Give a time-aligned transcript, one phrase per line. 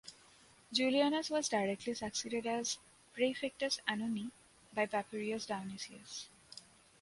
[0.73, 2.79] Julianus was directly succeeded as
[3.15, 4.31] "praefectus annonae"
[4.73, 6.27] by Papirius Dionysius.